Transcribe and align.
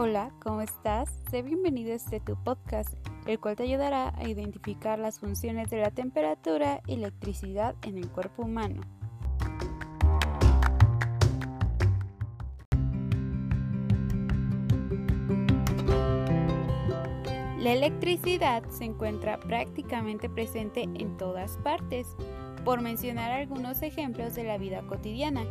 Hola, 0.00 0.30
¿cómo 0.38 0.60
estás? 0.60 1.10
Sé 1.28 1.42
bienvenido 1.42 1.92
a 1.92 1.96
este 1.96 2.20
tu 2.20 2.36
podcast, 2.44 2.94
el 3.26 3.40
cual 3.40 3.56
te 3.56 3.64
ayudará 3.64 4.14
a 4.16 4.28
identificar 4.28 4.96
las 4.96 5.18
funciones 5.18 5.70
de 5.70 5.78
la 5.78 5.90
temperatura 5.90 6.80
y 6.86 6.92
electricidad 6.94 7.74
en 7.82 7.98
el 7.98 8.08
cuerpo 8.08 8.44
humano. 8.44 8.80
La 17.58 17.72
electricidad 17.72 18.62
se 18.70 18.84
encuentra 18.84 19.40
prácticamente 19.40 20.30
presente 20.30 20.82
en 20.82 21.16
todas 21.16 21.56
partes, 21.64 22.06
por 22.64 22.82
mencionar 22.82 23.32
algunos 23.32 23.82
ejemplos 23.82 24.36
de 24.36 24.44
la 24.44 24.58
vida 24.58 24.82
cotidiana. 24.82 25.42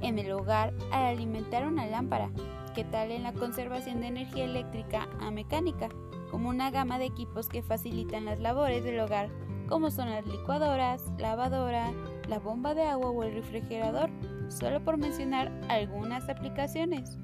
En 0.00 0.18
el 0.18 0.32
hogar, 0.32 0.74
al 0.90 1.04
alimentar 1.04 1.66
una 1.66 1.86
lámpara, 1.86 2.30
¿qué 2.74 2.84
tal 2.84 3.10
en 3.10 3.22
la 3.22 3.32
conservación 3.32 4.00
de 4.00 4.08
energía 4.08 4.44
eléctrica 4.44 5.08
a 5.20 5.30
mecánica? 5.30 5.88
Como 6.30 6.48
una 6.48 6.70
gama 6.70 6.98
de 6.98 7.06
equipos 7.06 7.48
que 7.48 7.62
facilitan 7.62 8.24
las 8.24 8.40
labores 8.40 8.84
del 8.84 9.00
hogar, 9.00 9.30
como 9.68 9.90
son 9.90 10.10
las 10.10 10.26
licuadoras, 10.26 11.02
lavadora, 11.18 11.92
la 12.28 12.38
bomba 12.38 12.74
de 12.74 12.82
agua 12.82 13.10
o 13.10 13.22
el 13.22 13.34
refrigerador, 13.34 14.10
solo 14.48 14.84
por 14.84 14.98
mencionar 14.98 15.52
algunas 15.68 16.28
aplicaciones. 16.28 17.18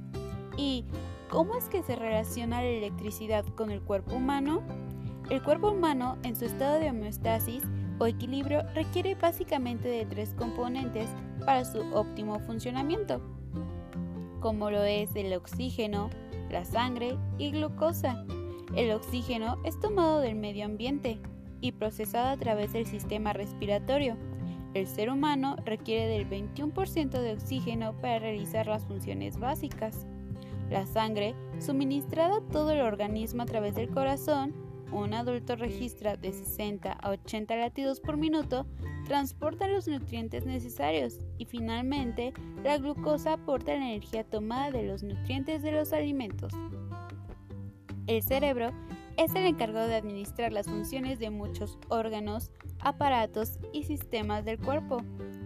¿Y 0.56 0.84
cómo 1.28 1.56
es 1.56 1.68
que 1.68 1.82
se 1.82 1.96
relaciona 1.96 2.62
la 2.62 2.68
electricidad 2.68 3.44
con 3.56 3.70
el 3.70 3.82
cuerpo 3.82 4.16
humano? 4.16 4.62
El 5.28 5.42
cuerpo 5.42 5.70
humano, 5.70 6.16
en 6.22 6.34
su 6.34 6.44
estado 6.44 6.78
de 6.78 6.90
homeostasis 6.90 7.62
o 7.98 8.06
equilibrio, 8.06 8.62
requiere 8.74 9.14
básicamente 9.14 9.88
de 9.88 10.06
tres 10.06 10.34
componentes 10.36 11.08
para 11.50 11.64
su 11.64 11.80
óptimo 11.96 12.38
funcionamiento, 12.38 13.20
como 14.38 14.70
lo 14.70 14.84
es 14.84 15.10
el 15.16 15.34
oxígeno, 15.34 16.08
la 16.48 16.64
sangre 16.64 17.18
y 17.38 17.50
glucosa. 17.50 18.24
El 18.76 18.92
oxígeno 18.92 19.58
es 19.64 19.80
tomado 19.80 20.20
del 20.20 20.36
medio 20.36 20.64
ambiente 20.64 21.18
y 21.60 21.72
procesado 21.72 22.28
a 22.28 22.36
través 22.36 22.72
del 22.72 22.86
sistema 22.86 23.32
respiratorio. 23.32 24.16
El 24.74 24.86
ser 24.86 25.10
humano 25.10 25.56
requiere 25.64 26.06
del 26.06 26.30
21% 26.30 27.20
de 27.20 27.32
oxígeno 27.32 27.94
para 28.00 28.20
realizar 28.20 28.68
las 28.68 28.84
funciones 28.84 29.36
básicas. 29.36 30.06
La 30.70 30.86
sangre, 30.86 31.34
suministrada 31.58 32.36
a 32.36 32.52
todo 32.52 32.70
el 32.70 32.82
organismo 32.82 33.42
a 33.42 33.46
través 33.46 33.74
del 33.74 33.90
corazón, 33.90 34.54
un 34.92 35.14
adulto 35.14 35.56
registra 35.56 36.16
de 36.16 36.32
60 36.32 36.92
a 36.92 37.10
80 37.10 37.56
latidos 37.56 38.00
por 38.00 38.16
minuto, 38.16 38.66
transporta 39.06 39.68
los 39.68 39.88
nutrientes 39.88 40.46
necesarios 40.46 41.18
y 41.38 41.44
finalmente 41.44 42.32
la 42.62 42.78
glucosa 42.78 43.34
aporta 43.34 43.74
la 43.74 43.90
energía 43.90 44.24
tomada 44.24 44.70
de 44.70 44.84
los 44.84 45.02
nutrientes 45.02 45.62
de 45.62 45.72
los 45.72 45.92
alimentos. 45.92 46.52
El 48.06 48.22
cerebro 48.22 48.72
es 49.16 49.34
el 49.34 49.46
encargado 49.46 49.86
de 49.86 49.96
administrar 49.96 50.52
las 50.52 50.66
funciones 50.66 51.18
de 51.18 51.30
muchos 51.30 51.78
órganos, 51.88 52.50
aparatos 52.80 53.58
y 53.72 53.84
sistemas 53.84 54.44
del 54.44 54.58
cuerpo, 54.58 55.02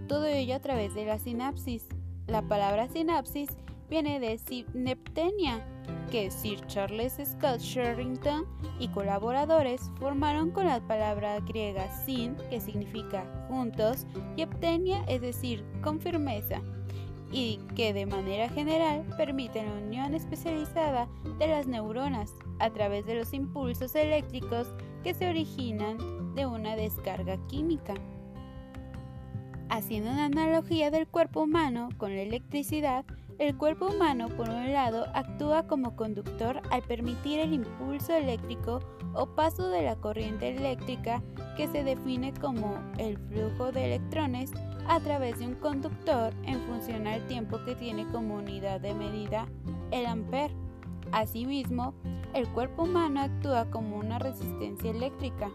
todo 0.09 0.27
ello 0.27 0.55
a 0.55 0.61
través 0.61 0.95
de 0.95 1.07
la 1.07 1.19
sinapsis. 1.19 1.87
La 2.27 2.43
palabra 2.43 2.89
sinapsis 2.89 3.49
viene 3.95 4.19
de 4.19 4.39
Synaptenia, 4.39 5.65
que 6.11 6.29
Sir 6.29 6.67
Charles 6.67 7.17
Scott 7.25 7.61
Sherrington 7.61 8.45
y 8.81 8.89
colaboradores 8.89 9.89
formaron 10.01 10.51
con 10.51 10.67
la 10.67 10.81
palabra 10.81 11.39
griega 11.39 11.89
sin, 12.05 12.35
que 12.51 12.61
significa 12.61 13.25
juntos, 13.47 14.05
y 14.37 14.43
aptenia, 14.43 15.05
es 15.07 15.21
decir, 15.21 15.65
con 15.81 16.01
firmeza, 16.01 16.61
y 17.31 17.61
que 17.77 17.93
de 17.93 18.05
manera 18.05 18.49
general 18.49 19.05
permiten 19.17 19.67
la 19.67 19.87
unión 19.87 20.15
especializada 20.15 21.09
de 21.39 21.47
las 21.47 21.69
neuronas 21.69 22.33
a 22.59 22.71
través 22.71 23.07
de 23.07 23.15
los 23.15 23.33
impulsos 23.33 23.95
eléctricos 23.95 24.67
que 25.05 25.15
se 25.15 25.29
originan 25.29 26.35
de 26.35 26.47
una 26.47 26.75
descarga 26.75 27.39
química. 27.47 27.95
Haciendo 29.69 30.11
una 30.11 30.25
analogía 30.25 30.91
del 30.91 31.07
cuerpo 31.07 31.43
humano 31.43 31.91
con 31.97 32.13
la 32.13 32.23
electricidad, 32.23 33.05
el 33.39 33.57
cuerpo 33.57 33.87
humano, 33.87 34.29
por 34.29 34.49
un 34.49 34.73
lado, 34.73 35.07
actúa 35.15 35.67
como 35.67 35.97
conductor 35.97 36.63
al 36.71 36.83
permitir 36.83 37.41
el 37.41 37.53
impulso 37.53 38.15
eléctrico 38.15 38.81
o 39.15 39.27
paso 39.27 39.69
de 39.69 39.83
la 39.83 39.97
corriente 39.97 40.57
eléctrica 40.57 41.23
que 41.57 41.69
se 41.69 41.85
define 41.85 42.33
como 42.35 42.79
el 42.99 43.19
flujo 43.19 43.73
de 43.73 43.87
electrones 43.87 44.53
a 44.87 45.01
través 45.01 45.39
de 45.39 45.47
un 45.47 45.55
conductor 45.55 46.33
en 46.45 46.61
función 46.67 47.07
al 47.07 47.27
tiempo 47.27 47.59
que 47.65 47.75
tiene 47.75 48.07
como 48.09 48.37
unidad 48.37 48.81
de 48.81 48.95
medida 48.95 49.47
el 49.91 50.07
ampere. 50.07 50.55
Asimismo, 51.13 51.95
el 52.35 52.49
cuerpo 52.49 52.85
humano 52.85 53.21
actúa 53.21 53.71
como 53.71 53.97
una 53.97 54.19
resistencia 54.19 54.91
eléctrica, 54.91 55.51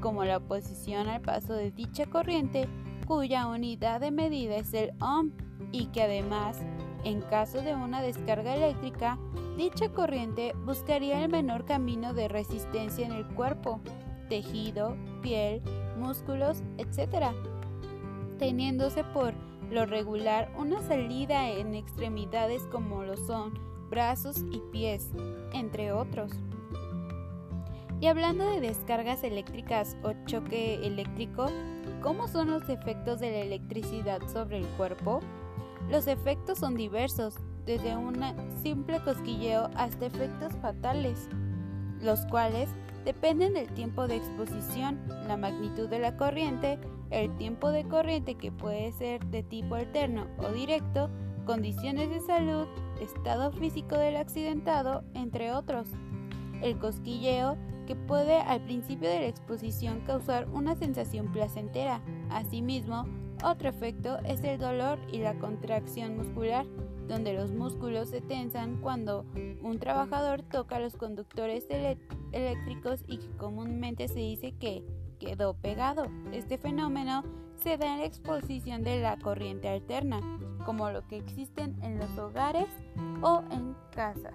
como 0.00 0.24
la 0.24 0.38
oposición 0.38 1.08
al 1.08 1.20
paso 1.20 1.54
de 1.54 1.70
dicha 1.70 2.06
corriente 2.06 2.68
cuya 3.06 3.46
unidad 3.46 4.00
de 4.00 4.10
medida 4.10 4.56
es 4.56 4.72
el 4.74 4.92
ohm 5.00 5.32
y 5.72 5.86
que 5.86 6.02
además 6.02 6.58
en 7.04 7.20
caso 7.22 7.62
de 7.62 7.74
una 7.74 8.02
descarga 8.02 8.54
eléctrica, 8.54 9.18
dicha 9.56 9.88
corriente 9.90 10.54
buscaría 10.64 11.22
el 11.22 11.30
menor 11.30 11.64
camino 11.64 12.14
de 12.14 12.28
resistencia 12.28 13.06
en 13.06 13.12
el 13.12 13.26
cuerpo, 13.26 13.80
tejido, 14.28 14.96
piel, 15.20 15.62
músculos, 15.98 16.62
etc., 16.78 17.32
teniéndose 18.38 19.04
por 19.04 19.34
lo 19.70 19.86
regular 19.86 20.52
una 20.56 20.80
salida 20.82 21.48
en 21.48 21.74
extremidades 21.74 22.62
como 22.70 23.04
lo 23.04 23.16
son 23.16 23.54
brazos 23.88 24.44
y 24.50 24.60
pies, 24.70 25.10
entre 25.52 25.92
otros. 25.92 26.32
Y 28.00 28.06
hablando 28.06 28.44
de 28.50 28.60
descargas 28.60 29.22
eléctricas 29.22 29.96
o 30.02 30.12
choque 30.26 30.84
eléctrico, 30.84 31.46
¿cómo 32.00 32.26
son 32.26 32.50
los 32.50 32.68
efectos 32.68 33.20
de 33.20 33.30
la 33.30 33.38
electricidad 33.38 34.20
sobre 34.28 34.58
el 34.58 34.66
cuerpo? 34.76 35.20
Los 35.90 36.06
efectos 36.06 36.58
son 36.58 36.74
diversos, 36.74 37.34
desde 37.66 37.96
un 37.96 38.16
simple 38.62 39.00
cosquilleo 39.04 39.70
hasta 39.76 40.06
efectos 40.06 40.52
fatales, 40.60 41.28
los 42.00 42.20
cuales 42.26 42.68
dependen 43.04 43.54
del 43.54 43.68
tiempo 43.68 44.06
de 44.06 44.16
exposición, 44.16 45.00
la 45.26 45.36
magnitud 45.36 45.88
de 45.88 45.98
la 45.98 46.16
corriente, 46.16 46.78
el 47.10 47.34
tiempo 47.36 47.70
de 47.70 47.84
corriente 47.84 48.36
que 48.36 48.50
puede 48.50 48.92
ser 48.92 49.24
de 49.26 49.42
tipo 49.42 49.74
alterno 49.74 50.26
o 50.38 50.48
directo, 50.50 51.10
condiciones 51.44 52.08
de 52.10 52.20
salud, 52.20 52.66
estado 53.00 53.52
físico 53.52 53.96
del 53.96 54.16
accidentado, 54.16 55.04
entre 55.14 55.52
otros. 55.52 55.88
El 56.62 56.78
cosquilleo 56.78 57.56
que 57.86 57.96
puede 57.96 58.38
al 58.38 58.62
principio 58.62 59.08
de 59.08 59.20
la 59.20 59.26
exposición 59.26 60.00
causar 60.06 60.48
una 60.50 60.76
sensación 60.76 61.32
placentera. 61.32 62.00
Asimismo, 62.30 63.06
otro 63.42 63.68
efecto 63.68 64.18
es 64.24 64.42
el 64.42 64.58
dolor 64.58 64.98
y 65.10 65.18
la 65.18 65.38
contracción 65.38 66.16
muscular, 66.16 66.66
donde 67.08 67.34
los 67.34 67.52
músculos 67.52 68.08
se 68.08 68.20
tensan 68.20 68.80
cuando 68.80 69.24
un 69.62 69.78
trabajador 69.78 70.42
toca 70.42 70.78
los 70.78 70.96
conductores 70.96 71.66
eléctricos 72.32 73.00
y 73.06 73.18
que 73.18 73.28
comúnmente 73.36 74.08
se 74.08 74.20
dice 74.20 74.52
que 74.52 74.84
quedó 75.18 75.54
pegado. 75.54 76.06
Este 76.32 76.58
fenómeno 76.58 77.22
se 77.56 77.76
da 77.76 77.94
en 77.94 78.00
la 78.00 78.06
exposición 78.06 78.82
de 78.82 79.00
la 79.00 79.16
corriente 79.18 79.68
alterna, 79.68 80.20
como 80.64 80.90
lo 80.90 81.06
que 81.06 81.16
existen 81.16 81.76
en 81.82 81.98
los 81.98 82.16
hogares 82.18 82.66
o 83.22 83.42
en 83.50 83.76
casas. 83.92 84.34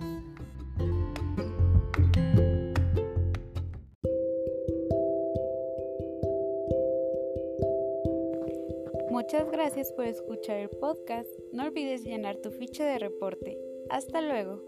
Muchas 9.30 9.52
gracias 9.52 9.92
por 9.92 10.06
escuchar 10.06 10.56
el 10.56 10.70
podcast. 10.70 11.30
No 11.52 11.64
olvides 11.66 12.06
llenar 12.06 12.38
tu 12.38 12.50
ficha 12.50 12.86
de 12.86 12.98
reporte. 12.98 13.60
Hasta 13.90 14.22
luego. 14.22 14.64